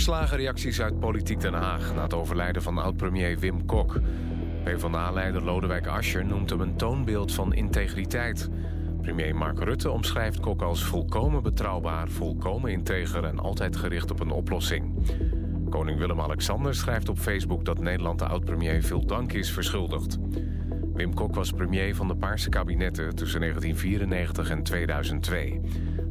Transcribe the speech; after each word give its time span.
Verslagen 0.00 0.36
reacties 0.36 0.80
uit 0.80 1.00
Politiek 1.00 1.40
Den 1.40 1.54
Haag... 1.54 1.94
na 1.94 2.02
het 2.02 2.14
overlijden 2.14 2.62
van 2.62 2.78
oud-premier 2.78 3.38
Wim 3.38 3.66
Kok. 3.66 4.00
PvdA-leider 4.64 5.44
Lodewijk 5.44 5.86
Asscher 5.86 6.24
noemt 6.24 6.50
hem 6.50 6.60
een 6.60 6.76
toonbeeld 6.76 7.32
van 7.32 7.54
integriteit. 7.54 8.50
Premier 9.02 9.36
Mark 9.36 9.58
Rutte 9.58 9.90
omschrijft 9.90 10.40
Kok 10.40 10.62
als 10.62 10.84
volkomen 10.84 11.42
betrouwbaar... 11.42 12.08
volkomen 12.08 12.72
integer 12.72 13.24
en 13.24 13.38
altijd 13.38 13.76
gericht 13.76 14.10
op 14.10 14.20
een 14.20 14.30
oplossing. 14.30 14.94
Koning 15.70 15.98
Willem-Alexander 15.98 16.74
schrijft 16.74 17.08
op 17.08 17.18
Facebook... 17.18 17.64
dat 17.64 17.78
Nederland 17.78 18.18
de 18.18 18.26
oud-premier 18.26 18.82
veel 18.82 19.06
dank 19.06 19.32
is 19.32 19.52
verschuldigd. 19.52 20.18
Wim 20.94 21.14
Kok 21.14 21.34
was 21.34 21.50
premier 21.50 21.94
van 21.94 22.08
de 22.08 22.16
Paarse 22.16 22.48
kabinetten... 22.48 23.14
tussen 23.14 23.40
1994 23.40 24.50
en 24.50 24.62
2002... 24.62 25.60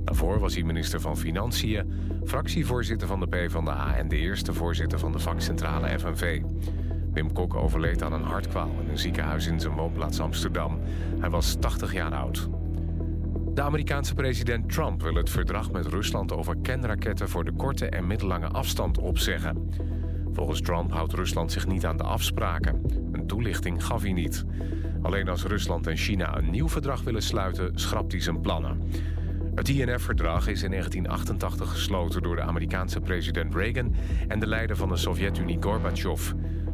Daarvoor 0.03 0.39
was 0.39 0.53
hij 0.53 0.63
minister 0.63 1.01
van 1.01 1.17
Financiën, 1.17 1.93
fractievoorzitter 2.25 3.07
van 3.07 3.19
de 3.19 3.27
PvdA... 3.27 3.95
en 3.95 4.07
de 4.07 4.17
eerste 4.17 4.53
voorzitter 4.53 4.99
van 4.99 5.11
de 5.11 5.19
vakcentrale 5.19 5.99
FNV. 5.99 6.41
Wim 7.13 7.33
Kok 7.33 7.55
overleed 7.55 8.03
aan 8.03 8.13
een 8.13 8.23
hartkwaal 8.23 8.71
in 8.83 8.89
een 8.89 8.97
ziekenhuis 8.97 9.47
in 9.47 9.59
zijn 9.59 9.73
woonplaats 9.73 10.19
Amsterdam. 10.19 10.79
Hij 11.19 11.29
was 11.29 11.55
80 11.59 11.93
jaar 11.93 12.13
oud. 12.13 12.49
De 13.53 13.61
Amerikaanse 13.61 14.13
president 14.13 14.71
Trump 14.71 15.01
wil 15.01 15.15
het 15.15 15.29
verdrag 15.29 15.71
met 15.71 15.85
Rusland 15.85 16.33
over 16.33 16.57
kernraketten 16.61 17.29
voor 17.29 17.45
de 17.45 17.51
korte 17.51 17.85
en 17.89 18.07
middellange 18.07 18.47
afstand 18.47 18.97
opzeggen. 18.97 19.69
Volgens 20.31 20.61
Trump 20.61 20.91
houdt 20.91 21.13
Rusland 21.13 21.51
zich 21.51 21.67
niet 21.67 21.85
aan 21.85 21.97
de 21.97 22.03
afspraken. 22.03 22.81
Een 23.11 23.27
toelichting 23.27 23.85
gaf 23.85 24.01
hij 24.01 24.13
niet. 24.13 24.45
Alleen 25.01 25.29
als 25.29 25.43
Rusland 25.43 25.87
en 25.87 25.97
China 25.97 26.37
een 26.37 26.49
nieuw 26.49 26.69
verdrag 26.69 27.03
willen 27.03 27.21
sluiten, 27.21 27.71
schrapt 27.79 28.11
hij 28.11 28.21
zijn 28.21 28.41
plannen. 28.41 28.81
Het 29.55 29.69
INF-verdrag 29.69 30.47
is 30.47 30.63
in 30.63 30.69
1988 30.69 31.71
gesloten 31.71 32.21
door 32.21 32.35
de 32.35 32.41
Amerikaanse 32.41 32.99
president 32.99 33.55
Reagan... 33.55 33.95
en 34.27 34.39
de 34.39 34.47
leider 34.47 34.75
van 34.75 34.89
de 34.89 34.97
Sovjet-Unie 34.97 35.57
Gorbachev. 35.59 36.31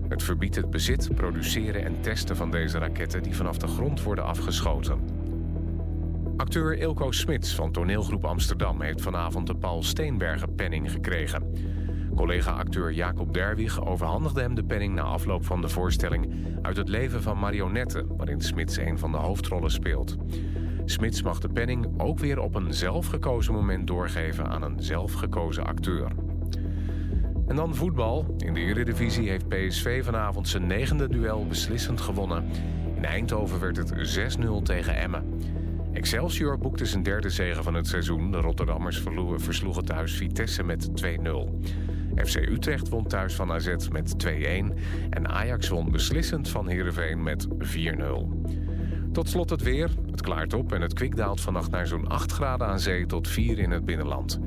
Het 0.08 0.24
verbiedt 0.24 0.55
het 0.55 0.70
bezit, 0.70 1.10
produceren 1.16 1.86
en 1.86 2.02
testen 2.02 2.36
van 2.36 2.52
deze 2.52 2.77
raketten... 2.77 3.24
die 3.24 3.36
vanaf 3.36 3.58
de 3.58 3.68
grond 3.68 4.04
worden 4.04 4.26
afgeschoten. 4.26 4.99
Acteur 6.38 6.77
Ilko 6.77 7.12
Smits 7.12 7.55
van 7.55 7.71
toneelgroep 7.71 8.26
Amsterdam... 8.26 8.82
heeft 8.82 9.02
vanavond 9.02 9.48
de 9.48 9.55
Paul 9.55 9.84
Steenbergen-penning 9.84 10.91
gekregen. 10.91 11.54
Collega-acteur 12.16 12.91
Jacob 12.91 13.34
Derwig 13.34 13.86
overhandigde 13.86 14.41
hem 14.41 14.55
de 14.55 14.64
penning... 14.64 14.93
na 14.93 15.02
afloop 15.02 15.46
van 15.46 15.62
de 15.62 15.70
voorstelling 15.70 16.34
uit 16.62 16.77
het 16.77 16.90
leven 16.90 17.21
van 17.21 17.40
marionetten... 17.40 18.18
waarin 18.18 18.41
Smits 18.41 18.77
een 18.77 18.99
van 18.99 19.12
de 19.12 19.18
hoofdrollen 19.18 19.71
speelt. 19.71 20.18
Smits 20.90 21.21
mag 21.21 21.40
de 21.40 21.49
penning 21.49 21.87
ook 21.98 22.20
weer 22.20 22.40
op 22.40 22.55
een 22.55 22.73
zelfgekozen 22.73 23.54
moment 23.54 23.87
doorgeven 23.87 24.48
aan 24.48 24.63
een 24.63 24.84
zelfgekozen 24.84 25.65
acteur. 25.65 26.12
En 27.48 27.55
dan 27.55 27.76
voetbal. 27.76 28.35
In 28.37 28.54
de 28.54 28.59
Eredivisie 28.59 29.29
heeft 29.29 29.48
PSV 29.48 30.04
vanavond 30.04 30.48
zijn 30.48 30.68
negende 30.68 31.09
duel 31.09 31.48
beslissend 31.48 32.01
gewonnen. 32.01 32.46
In 32.96 33.05
Eindhoven 33.05 33.59
werd 33.59 33.77
het 33.77 34.37
6-0 34.40 34.62
tegen 34.63 34.96
Emmen. 34.96 35.23
Excelsior 35.93 36.57
boekte 36.57 36.85
zijn 36.85 37.03
derde 37.03 37.29
zege 37.29 37.63
van 37.63 37.74
het 37.74 37.87
seizoen. 37.87 38.31
De 38.31 38.37
Rotterdammers 38.37 39.03
versloegen 39.35 39.85
thuis 39.85 40.18
Vitesse 40.18 40.63
met 40.63 40.90
2-0. 41.03 41.07
FC 42.15 42.35
Utrecht 42.35 42.90
won 42.90 43.07
thuis 43.07 43.35
van 43.35 43.51
AZ 43.51 43.76
met 43.91 44.15
2-1. 44.27 44.29
En 45.09 45.27
Ajax 45.27 45.70
won 45.70 45.91
beslissend 45.91 46.49
van 46.49 46.68
Heerenveen 46.68 47.24
met 47.24 47.48
4-0. 47.48 48.59
Tot 49.12 49.29
slot 49.29 49.49
het 49.49 49.62
weer. 49.62 49.90
Het 50.12 50.21
klaart 50.21 50.54
op 50.54 50.74
en 50.74 50.82
het 50.82 50.93
kwik 50.93 51.15
daalt 51.15 51.41
vannacht 51.41 51.71
naar 51.71 51.88
zo'n 51.88 52.07
8 52.07 52.32
graden 52.32 52.68
aan 52.68 52.79
zee 52.79 53.05
tot 53.05 53.27
4 53.27 53.60
in 53.60 53.71
het 53.71 53.85
binnenland. 53.85 54.40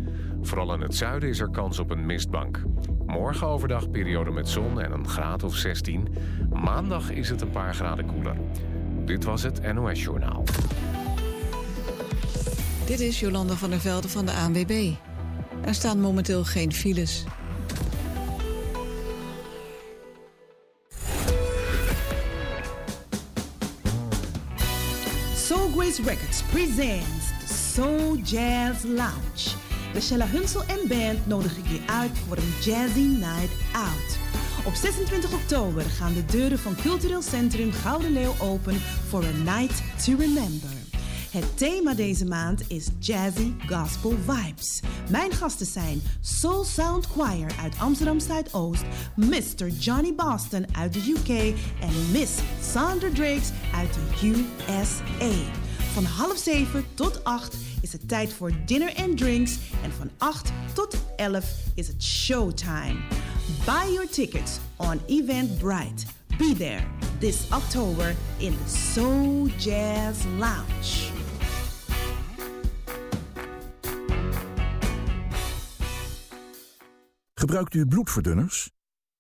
Vooral 0.42 0.74
in 0.74 0.80
het 0.80 0.94
zuiden 0.94 1.28
is 1.28 1.40
er 1.40 1.50
kans 1.50 1.78
op 1.78 1.90
een 1.90 2.06
mistbank. 2.06 2.62
Morgen 3.06 3.46
overdag 3.46 3.90
periode 3.90 4.30
met 4.30 4.48
zon 4.48 4.80
en 4.80 4.92
een 4.92 5.08
graad 5.08 5.42
of 5.42 5.56
16. 5.56 6.08
Maandag 6.52 7.10
is 7.10 7.28
het 7.28 7.40
een 7.40 7.50
paar 7.50 7.74
graden 7.74 8.06
koeler. 8.06 8.36
Dit 9.04 9.24
was 9.24 9.42
het 9.42 9.72
NOS 9.74 10.02
Journaal. 10.02 10.44
Dit 12.86 13.00
is 13.00 13.20
Jolanda 13.20 13.54
van 13.54 13.70
der 13.70 13.80
Velde 13.80 14.08
van 14.08 14.26
de 14.26 14.32
ANWB. 14.32 14.92
Er 15.64 15.74
staan 15.74 16.00
momenteel 16.00 16.44
geen 16.44 16.72
files. 16.72 17.24
Records 25.98 26.42
presents 26.50 27.30
the 27.40 27.54
Soul 27.54 28.16
Jazz 28.16 28.84
Lounge. 28.84 29.56
De 29.92 30.00
Shella 30.00 30.26
Hunsel 30.26 30.62
en 30.66 30.88
band 30.88 31.26
nodig 31.26 31.58
ik 31.58 31.66
je 31.66 31.80
uit 31.86 32.10
voor 32.28 32.36
een 32.36 32.54
jazzy 32.60 33.00
night 33.00 33.50
out. 33.72 34.18
Op 34.66 34.74
26 34.74 35.32
oktober 35.32 35.82
gaan 35.82 36.14
de 36.14 36.24
deuren 36.24 36.58
van 36.58 36.74
Cultureel 36.74 37.22
Centrum 37.22 37.72
Gouden 37.72 38.12
Leeuw 38.12 38.34
open 38.40 38.74
voor 39.08 39.24
a 39.24 39.58
night 39.58 39.82
to 40.04 40.16
remember. 40.16 40.70
Het 41.30 41.58
thema 41.58 41.94
deze 41.94 42.24
maand 42.24 42.62
is 42.68 42.88
Jazzy 42.98 43.52
Gospel 43.66 44.14
Vibes. 44.26 44.80
Mijn 45.10 45.32
gasten 45.32 45.66
zijn 45.66 46.02
Soul 46.20 46.64
Sound 46.64 47.06
Choir 47.06 47.50
uit 47.60 47.78
Amsterdam 47.78 48.20
Zuidoost, 48.20 48.82
Mr. 49.16 49.68
Johnny 49.68 50.14
Boston 50.14 50.66
uit 50.76 50.92
de 50.92 51.14
UK 51.16 51.54
en 51.80 52.10
Miss 52.10 52.32
Sandra 52.72 53.08
Drakes 53.14 53.50
uit 53.74 53.94
de 53.94 54.26
USA. 54.28 55.61
Van 55.92 56.04
half 56.04 56.38
zeven 56.38 56.84
tot 56.94 57.24
acht 57.24 57.56
is 57.82 57.92
het 57.92 58.08
tijd 58.08 58.32
voor 58.32 58.52
dinner 58.66 58.94
and 58.96 59.18
drinks. 59.18 59.58
En 59.82 59.92
van 59.92 60.10
8 60.18 60.52
tot 60.72 60.96
11 61.16 61.44
is 61.74 61.88
het 61.88 62.02
showtime. 62.02 63.00
Buy 63.64 63.92
your 63.92 64.08
tickets 64.08 64.58
on 64.76 65.00
Eventbrite. 65.06 66.06
Be 66.38 66.54
there 66.56 66.84
this 67.18 67.50
October 67.50 68.14
in 68.38 68.56
the 68.64 68.76
Soul 68.76 69.46
Jazz 69.46 70.24
Lounge. 70.24 71.10
Gebruikt 77.34 77.74
u 77.74 77.86
bloedverdunners? 77.86 78.70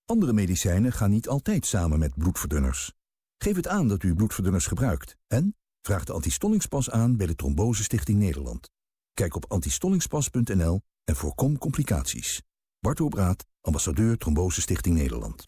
Andere 0.04 0.32
medicijnen 0.32 0.92
gaan 0.92 1.10
niet 1.10 1.28
altijd 1.28 1.66
samen 1.66 1.98
met 1.98 2.14
bloedverdunners. 2.14 2.92
Geef 3.38 3.56
het 3.56 3.68
aan 3.68 3.88
dat 3.88 4.02
u 4.02 4.14
bloedverdunners 4.14 4.66
gebruikt 4.66 5.16
en 5.26 5.56
Vraag 5.82 6.04
de 6.04 6.12
antistollingspas 6.12 6.90
aan 6.90 7.16
bij 7.16 7.26
de 7.26 7.34
Trombose 7.34 7.82
Stichting 7.82 8.18
Nederland. 8.18 8.70
Kijk 9.14 9.34
op 9.34 9.44
antistollingspas.nl 9.48 10.80
en 11.04 11.16
voorkom 11.16 11.58
complicaties. 11.58 12.42
Bart 12.80 13.00
Obraat, 13.00 13.44
ambassadeur 13.60 14.18
Trombose 14.18 14.60
Stichting 14.60 14.96
Nederland. 14.96 15.44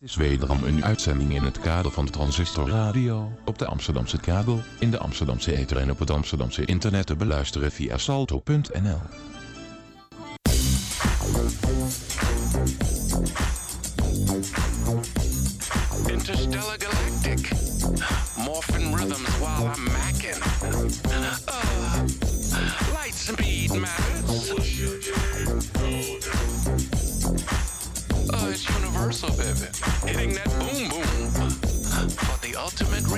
Dit 0.00 0.08
is 0.08 0.16
wederom 0.16 0.64
een 0.64 0.84
uitzending 0.84 1.34
in 1.34 1.42
het 1.42 1.58
kader 1.58 1.90
van 1.90 2.10
Transistor 2.10 2.68
Radio. 2.68 3.32
Op 3.44 3.58
de 3.58 3.66
Amsterdamse 3.66 4.18
kabel, 4.18 4.60
in 4.78 4.90
de 4.90 4.98
Amsterdamse 4.98 5.56
ether 5.56 5.76
en 5.76 5.90
op 5.90 5.98
het 5.98 6.10
Amsterdamse 6.10 6.64
internet 6.64 7.06
te 7.06 7.16
beluisteren 7.16 7.72
via 7.72 7.98
salto.nl. 7.98 9.00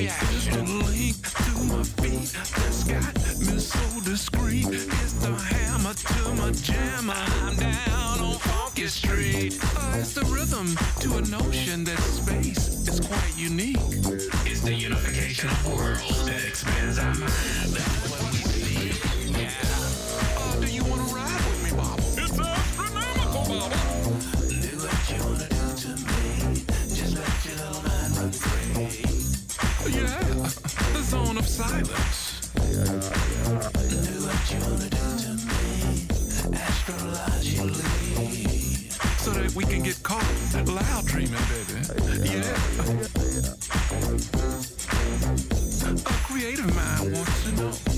reaction. 0.01 0.79
Link 0.81 1.17
to 1.45 1.65
my 1.65 1.83
feet 1.83 2.33
that's 2.57 2.85
got 2.85 3.15
me 3.41 3.59
so 3.59 4.01
discreet. 4.01 4.67
It's 4.69 5.13
the 5.15 5.33
hammer 5.33 5.95
to 5.95 6.35
my 6.35 6.53
jammer. 6.53 7.15
I'm 7.45 7.57
down 7.57 8.21
on 8.21 8.39
Funky 8.39 8.87
Street. 8.87 9.59
It's 9.95 10.15
the 10.15 10.25
rhythm 10.27 10.69
to 11.01 11.19
a 11.19 11.23
notion 11.23 11.85
that 11.85 11.99
space 11.99 12.89
is 12.89 13.01
quite 13.01 13.37
unique. 13.37 13.77
It's 14.47 14.63
the 14.63 14.75
unification 14.75 15.51
of 15.51 15.77
worlds 15.77 16.25
that 16.25 16.45
expands 16.47 16.99
our 16.99 17.15
mind. 17.15 18.10
So 31.61 31.67
that 39.33 39.53
we 39.55 39.65
can 39.65 39.83
get 39.83 40.03
caught 40.03 40.25
loud 40.67 41.05
dreaming, 41.05 41.35
baby. 41.51 41.83
Yeah. 42.25 42.57
Creative 46.25 46.75
mind 46.75 47.13
wants 47.13 47.45
to 47.45 47.53
know. 47.57 47.90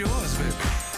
yours, 0.00 0.34
baby. 0.38 0.89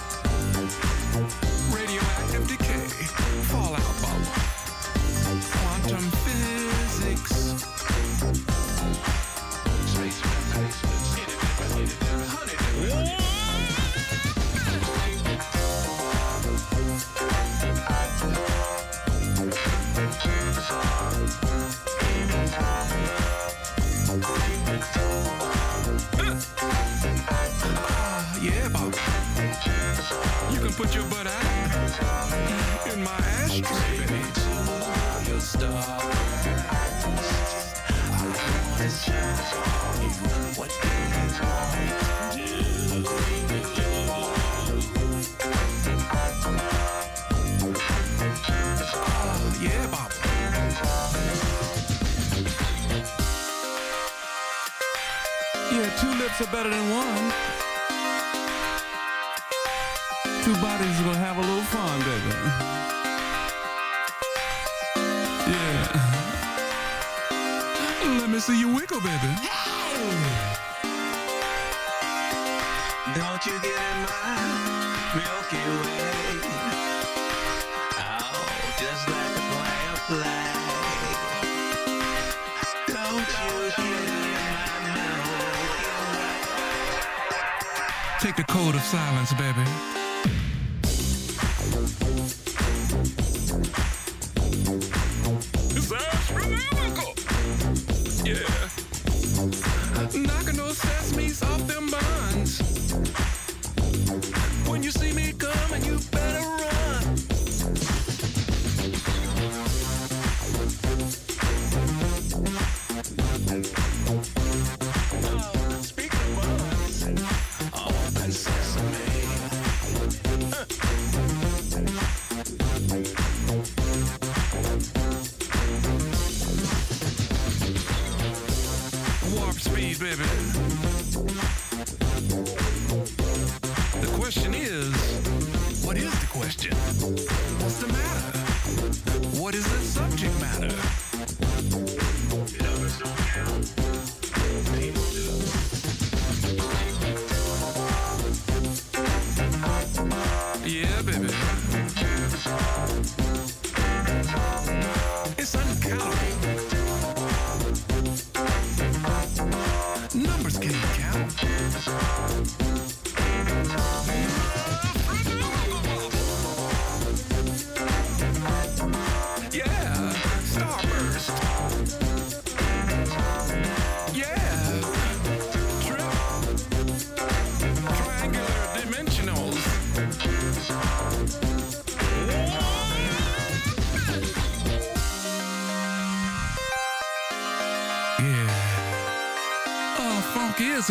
silence, 88.92 89.32
baby. 89.32 89.91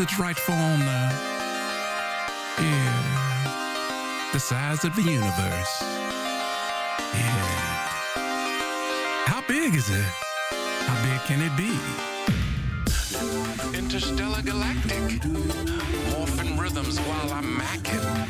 it 0.02 0.18
right 0.18 0.38
from 0.38 0.80
the, 0.80 1.02
yeah, 2.60 4.30
the 4.34 4.40
size 4.40 4.84
of 4.84 4.96
the 4.96 5.02
universe. 5.04 5.84
Yeah. 7.14 7.46
How 9.28 9.42
big 9.48 9.76
is 9.76 9.90
it? 9.92 10.12
How 10.88 11.04
big 11.04 11.22
can 11.28 11.42
it 11.42 11.56
be? 11.56 11.78
Interstellar 13.78 14.42
galactic, 14.42 15.22
morphing 16.10 16.60
rhythms 16.60 16.98
while 17.00 17.34
I'm 17.34 17.60
macking. 17.60 18.21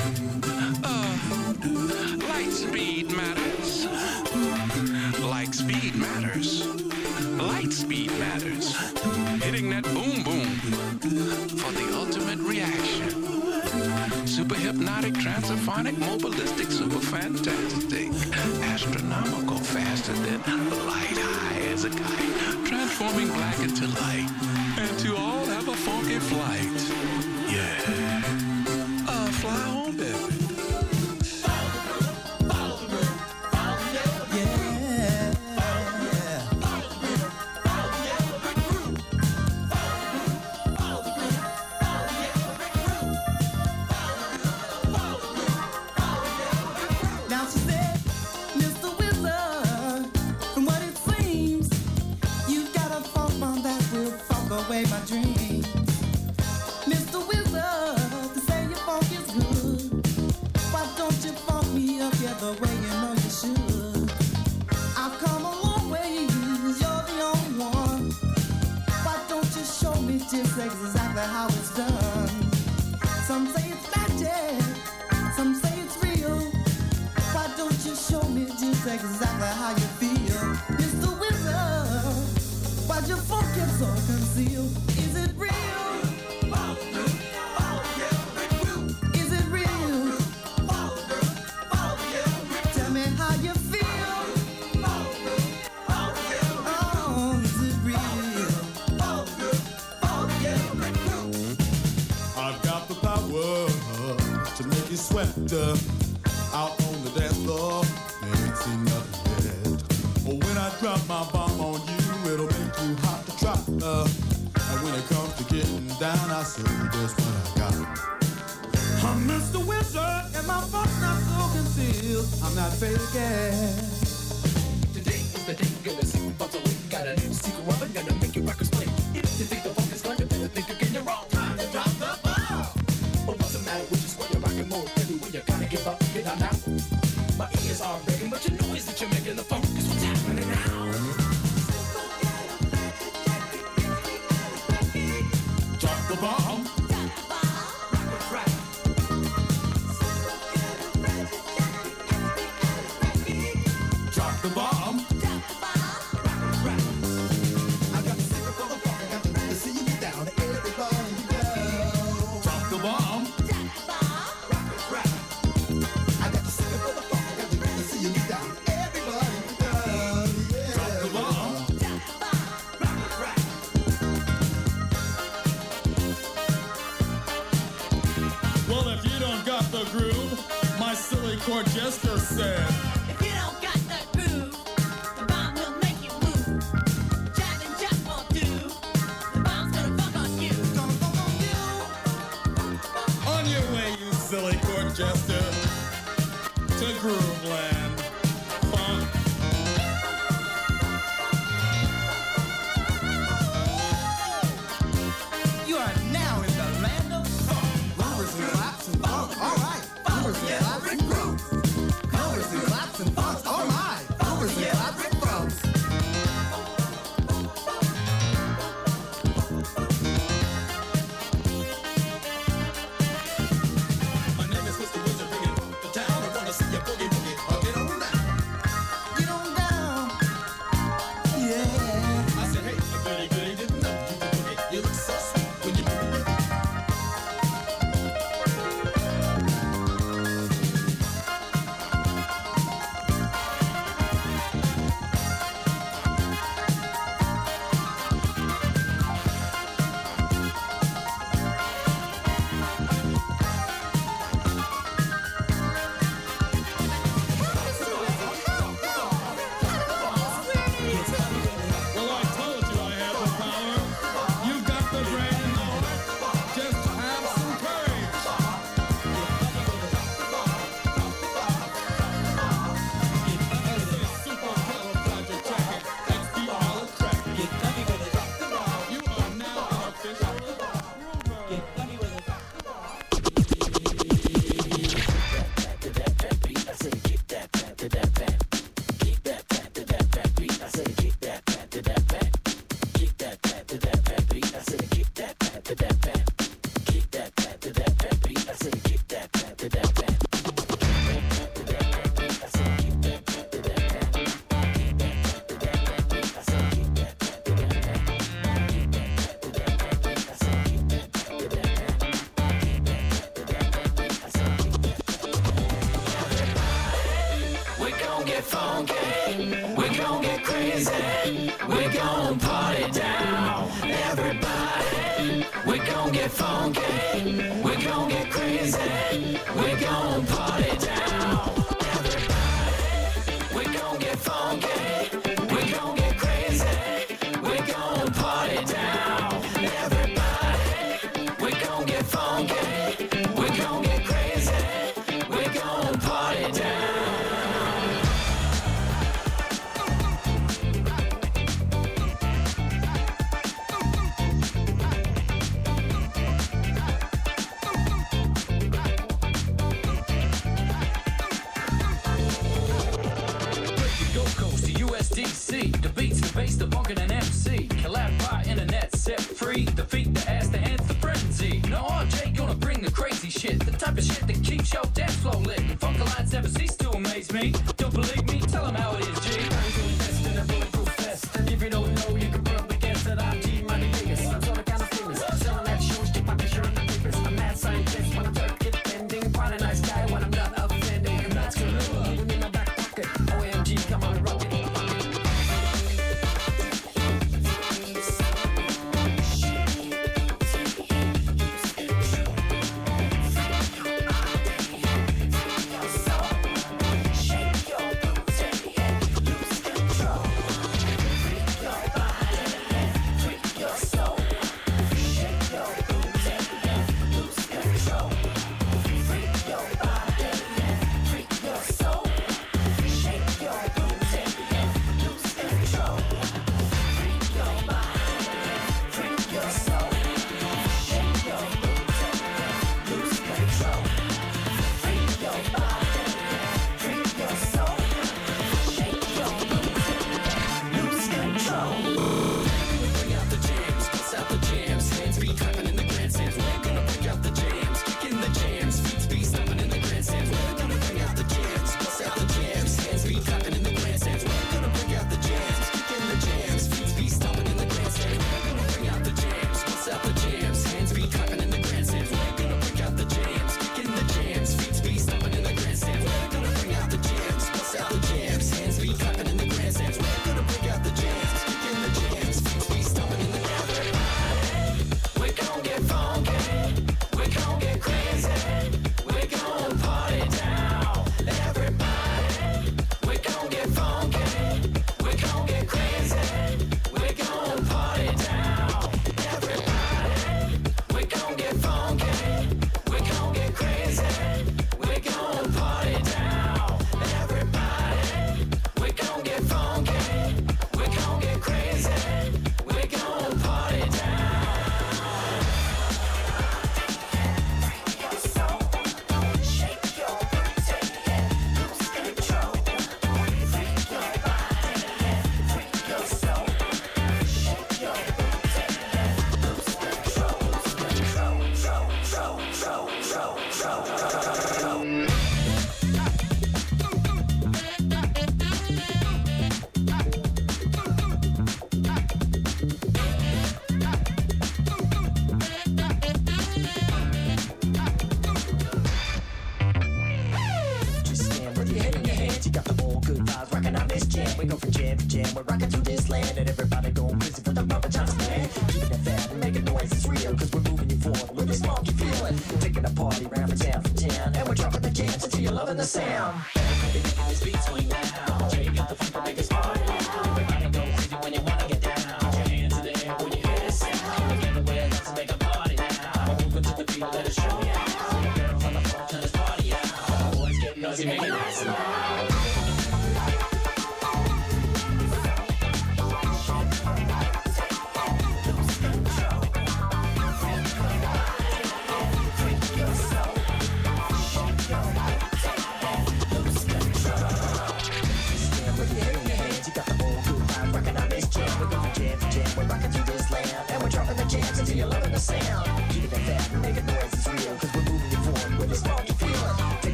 super 14.42 14.56
hypnotic, 14.56 15.14
transphonic, 15.14 15.96
mobilistic, 16.00 16.72
super 16.72 17.00
fantastic, 17.00 18.10
astronomical, 18.64 19.58
faster 19.58 20.14
than 20.14 20.70
light, 20.88 21.16
high 21.16 21.62
as 21.72 21.86
a 21.86 21.90
kite, 21.92 22.66
transforming 22.66 23.28
black 23.28 23.60
into 23.60 23.86
light, 24.02 24.28
and 24.80 24.98
to 24.98 25.16
all 25.16 25.46
have 25.46 25.68
a 25.68 25.76
funky 25.76 26.18
flight. 26.18 26.91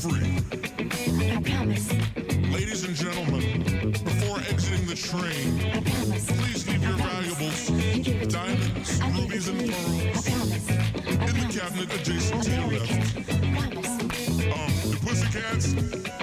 free. 0.00 0.38
I 1.30 1.40
promise. 1.42 1.92
Ladies 2.52 2.84
and 2.84 2.94
gentlemen, 2.94 3.90
before 3.92 4.38
exiting 4.50 4.86
the 4.86 4.94
train, 4.94 5.58
please 6.38 6.68
leave 6.68 6.82
I 6.82 6.88
your 6.88 6.98
promise. 6.98 7.68
valuables, 7.68 8.06
you 8.06 8.26
diamonds, 8.26 9.02
rubies, 9.16 9.48
and 9.48 9.70
pearls 9.70 10.26
in 10.26 11.34
the 11.40 11.48
cabinet 11.50 11.94
adjacent 11.94 12.42
to 12.44 12.50
your 12.50 12.66
left. 12.78 13.16
Um, 14.52 14.90
the 14.90 14.98
pussycats. 15.02 16.13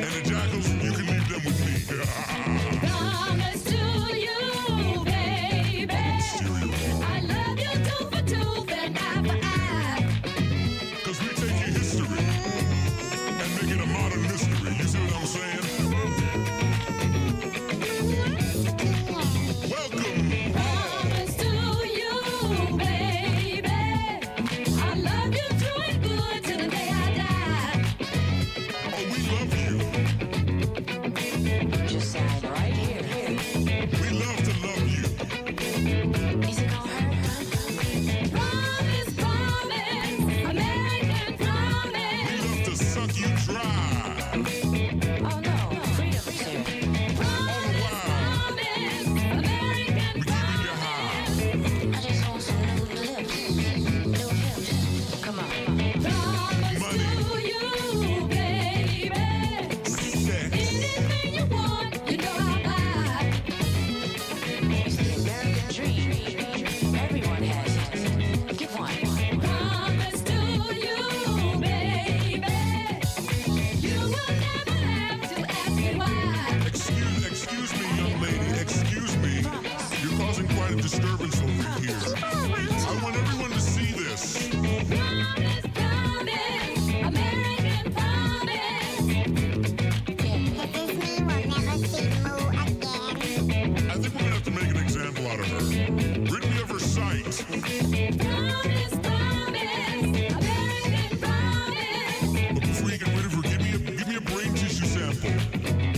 Freaking 102.82 103.14
whatever, 103.14 103.42
give 103.44 103.62
me 103.62 103.74
a 103.74 103.78
give 103.78 104.08
me 104.08 104.16
a 104.16 104.22
brain 104.22 104.54
tissue 104.56 104.86
sample. 104.86 105.30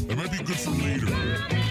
That 0.08 0.18
might 0.18 0.32
be 0.32 0.38
good 0.44 0.58
for 0.58 0.72
later. 0.72 1.62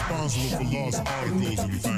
responsible 0.00 0.56
for 0.56 0.64
lost 0.64 1.06
articles 1.06 1.89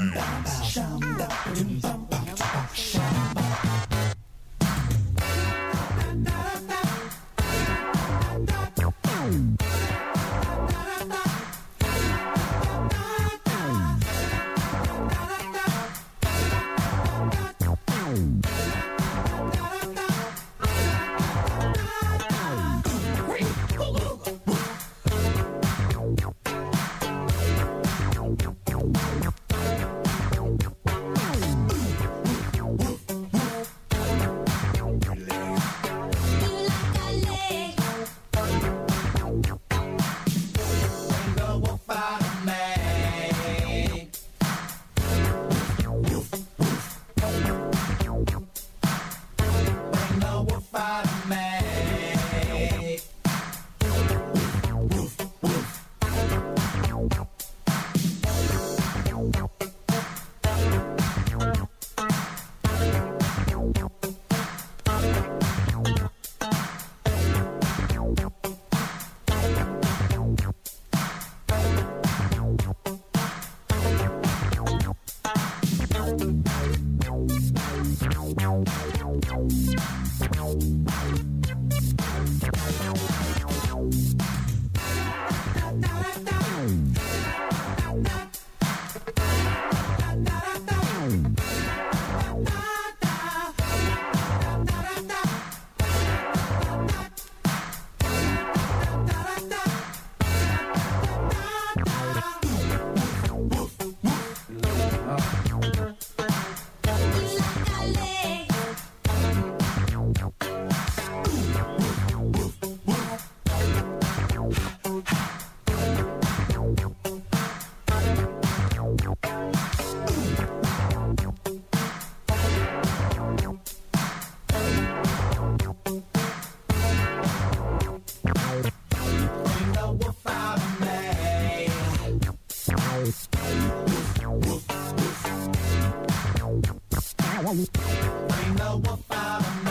Bring 138.27 138.55
the 138.55 138.81
wolf 138.83 139.11
out 139.11 139.41
of 139.41 139.63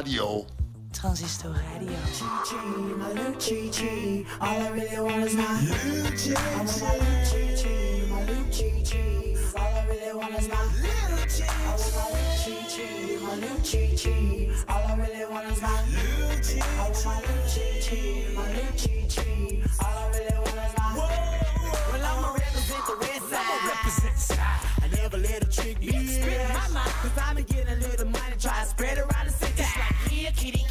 Radio. 0.00 0.46
Transistor 0.94 1.50
Radio. 1.50 1.92
All 4.40 4.48
I 4.48 4.70
really 4.70 4.96
want 4.96 5.24
is 5.24 5.34
my 5.34 5.60
new 5.60 6.10
cheese. 6.16 6.34
I 6.34 6.56
want 6.56 6.80
my 6.80 6.96
new 6.96 7.24
my 8.10 8.24
new. 8.24 8.50
All 19.84 19.99